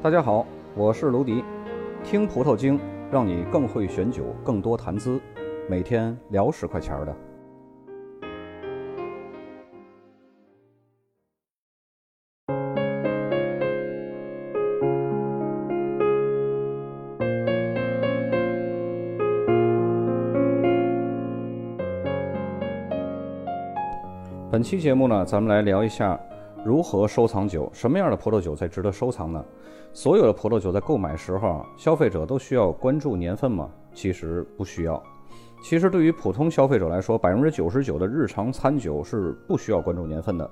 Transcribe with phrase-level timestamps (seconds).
[0.00, 0.46] 大家好，
[0.76, 1.42] 我是卢迪，
[2.04, 2.78] 听葡萄精，
[3.10, 5.20] 让你更会选酒，更多谈资，
[5.68, 7.16] 每天聊十块钱的。
[24.48, 26.18] 本期节目呢，咱们来聊一下
[26.64, 29.44] 如何收藏酒，什么样的葡萄酒才值得收藏呢？
[29.92, 33.70] 所有的葡萄酒在购买时候，消费者都需要关注年份吗？
[33.94, 35.02] 其实不需要。
[35.62, 40.48] 其实对于普通消费者来说，百分之九十九的日常餐酒是不需要关注年份的。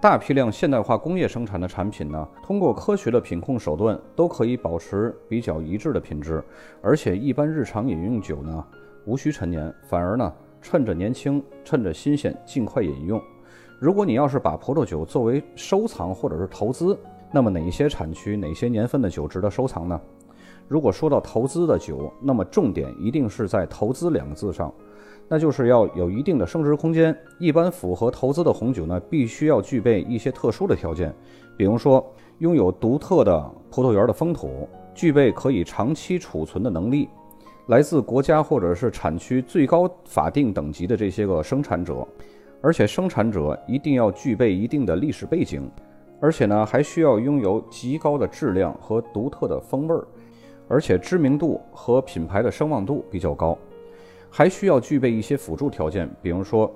[0.00, 6.42] 大批量现代化工业生产的产品呢，通过科学的品控手段，都可以保持比较一致的品质。
[6.80, 8.64] 而且一般日常饮用酒呢，
[9.04, 13.20] 无需陈年，反而呢，趁着年轻，趁着新鲜，尽快饮用。
[13.80, 16.98] 如果你要是把葡萄酒作为收藏或者是投资，
[17.30, 20.00] 那么哪一些产区、哪些年份的酒值得收藏呢？
[20.66, 24.74] 如果说到投资的酒，那么重点一定是在“投资”两个字上，
[25.28, 27.16] 那就是要有一定的升值空间。
[27.38, 31.14] 一般符合投资的红酒呢，必须要具备一些特殊的条件，
[31.56, 32.04] 比如说
[32.38, 37.08] 拥有独特的葡萄园的风土，具备可以长期储存的能力，
[37.66, 42.04] 来自国家或者是产区最高法定等级的这些个生产者。
[42.60, 45.70] 而且生产者一定要具备一定的历史背景，
[46.20, 50.06] 而且呢还需要拥有极高的质量和独特的风味儿，
[50.66, 53.56] 而且知名度和品牌的声望度比较高，
[54.28, 56.72] 还需要具备一些辅助条件，比如说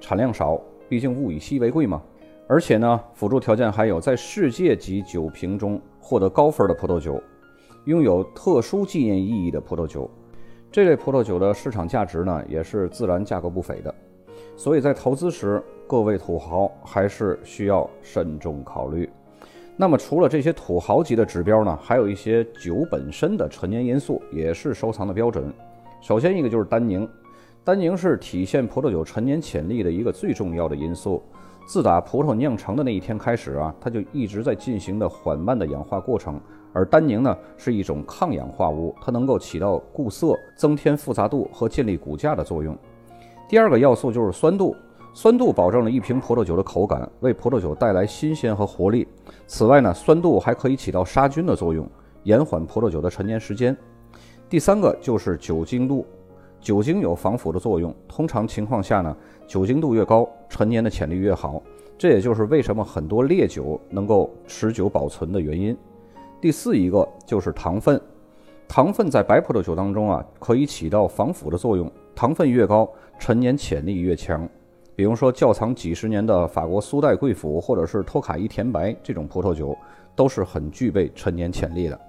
[0.00, 2.00] 产量少，毕竟物以稀为贵嘛。
[2.48, 7.20] 而且呢辅助条件还有在世界级酒评中获得高分的葡萄酒，
[7.86, 10.08] 拥有特殊纪念意义的葡萄酒，
[10.70, 13.92] 这类葡萄酒的市场价值呢也是自然价格不菲的。
[14.54, 19.08] 所以在投资时，各位土豪还是需要慎重考虑。
[19.76, 25.52] 那么，除了这些土豪级的指标呢，还有一些酒本身的陈年因素也是收藏的标准。
[26.00, 27.06] 首先，一个就是单宁，
[27.62, 31.22] 单宁是体现葡萄酒陈年潜力的一个最重要的因素。
[31.66, 36.40] 自打葡萄酿成的那一天开始啊，它就一直在进行的缓慢的氧化过程。
[36.72, 42.76] 而单宁呢，是一种抗氧化物，它能够起到固色、增添复杂度和建立骨架的作用。
[43.48, 44.74] 第二个要素就是酸度，
[45.14, 49.06] 酸度保证了一瓶葡萄酒的口感，为葡萄酒带来新鲜和活力。
[49.46, 51.88] 此外呢，酸度还可以起到杀菌的作用，
[52.24, 53.76] 延缓葡萄酒的陈年时间。
[54.50, 56.04] 第三个就是酒精度，
[56.60, 61.62] 酒精有防腐的作用，通常情况下呢，酒精度越高，陈年的潜力越好。
[61.96, 65.74] 这也就是为什么很多烈酒能够持久保存的原因。
[66.40, 67.98] 第四一个就是糖分，
[68.66, 71.88] 糖分在白葡萄酒当中啊，可以起到防腐的作用。
[72.16, 74.48] 糖分越高，陈年潜力越强。
[74.94, 79.76] 比如说，窖藏几十年的法国苏代贵腐，或者是托卡伊甜白这种葡萄酒，
[80.14, 82.00] 都是很具备陈年潜力的。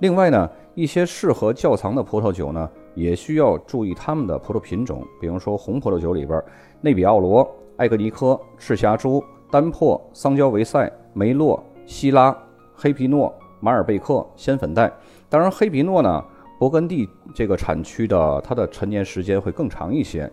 [0.00, 5.06] 另外呢，一些适合窖藏的葡萄酒呢，也需要注意它们的葡萄品种。
[5.20, 6.42] 比如说，红葡萄酒里边，
[6.80, 12.36] 内比奥罗、艾格尼科、赤霞珠、丹珀、桑娇维塞、梅洛、希拉、
[12.74, 14.92] 黑皮诺、马尔贝克、仙粉黛。
[15.28, 16.24] 当然，黑皮诺呢。
[16.60, 20.30] 勃艮第这个产区的它的陈年时间会更长一些，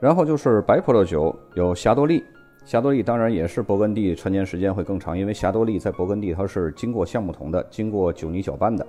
[0.00, 2.24] 然后就是白葡萄酒有霞多丽，
[2.64, 8.84] 霞多丽当然也是勃艮第陈年时间会更长，因为霞多丽在勃艮第它是经过橡木桶的，经过酒泥搅拌的。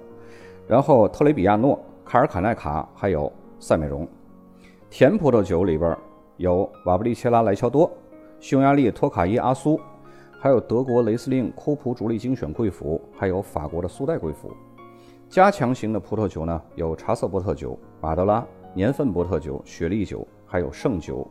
[0.67, 4.07] 然后特雷比亚诺、卡尔卡奈卡还有塞美容。
[4.89, 5.95] 甜葡萄酒里边
[6.37, 7.91] 有瓦布利切拉莱乔多、
[8.39, 9.79] 匈牙利托卡伊阿苏，
[10.39, 14.51] 还有德国雷司令库普主力精选贵腐，还有法国的苏代贵腐。
[15.31, 21.25] 加强型的葡萄酒呢，有茶色波特酒、马德拉、年份波特酒、雪莉酒，还有圣酒。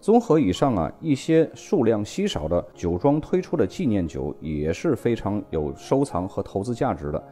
[0.00, 7.24] 综合以上啊，一些数量稀少的酒庄推出的纪念酒也是非常有收藏和投资价值的。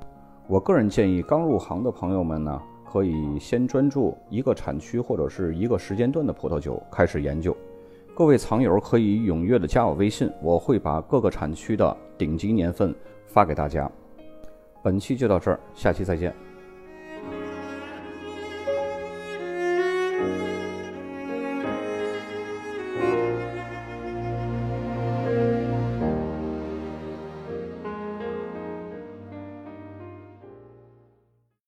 [0.46, 7.56] 我个人建议，刚入行的朋友们呢，可以先专注一个产区或者是一个时间段的葡萄酒开始研究。
[8.14, 12.94] 各位藏友可以踊跃的加我微信，我会把各个产区的顶级年份
[13.26, 13.90] 发给大家。
[14.86, 16.32] 本期就到这儿，下期再见。